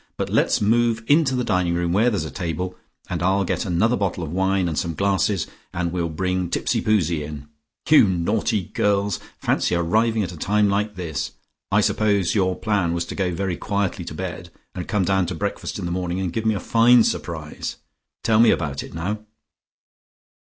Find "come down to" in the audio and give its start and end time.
14.87-15.35